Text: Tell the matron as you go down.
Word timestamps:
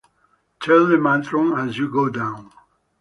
Tell 0.61 0.87
the 0.87 0.97
matron 0.97 1.53
as 1.59 1.77
you 1.77 1.87
go 1.87 2.09
down. 2.09 2.51